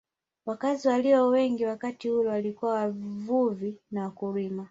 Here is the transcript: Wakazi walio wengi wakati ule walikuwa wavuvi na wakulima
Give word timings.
Wakazi 0.45 0.87
walio 0.87 1.27
wengi 1.27 1.65
wakati 1.65 2.09
ule 2.09 2.29
walikuwa 2.29 2.73
wavuvi 2.73 3.75
na 3.91 4.03
wakulima 4.03 4.59